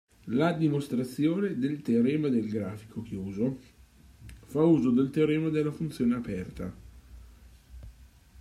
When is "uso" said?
4.63-4.89